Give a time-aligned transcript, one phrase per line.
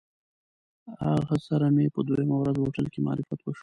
[0.97, 3.59] له هغه سره مې په دویمه ورځ هوټل کې معرفت وشو.